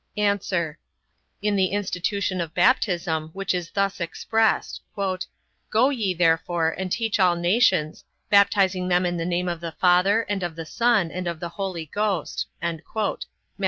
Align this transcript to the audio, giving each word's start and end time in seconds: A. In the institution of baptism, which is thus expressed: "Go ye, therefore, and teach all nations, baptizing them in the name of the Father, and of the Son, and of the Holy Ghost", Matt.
A. 0.17 0.75
In 1.43 1.55
the 1.55 1.67
institution 1.67 2.41
of 2.41 2.55
baptism, 2.55 3.29
which 3.33 3.53
is 3.53 3.69
thus 3.69 4.01
expressed: 4.01 4.81
"Go 5.69 5.89
ye, 5.91 6.15
therefore, 6.15 6.69
and 6.75 6.91
teach 6.91 7.19
all 7.19 7.35
nations, 7.35 8.03
baptizing 8.27 8.87
them 8.87 9.05
in 9.05 9.17
the 9.17 9.27
name 9.27 9.47
of 9.47 9.59
the 9.61 9.73
Father, 9.73 10.23
and 10.23 10.41
of 10.41 10.55
the 10.55 10.65
Son, 10.65 11.11
and 11.11 11.27
of 11.27 11.39
the 11.39 11.49
Holy 11.49 11.85
Ghost", 11.85 12.47
Matt. 12.63 13.25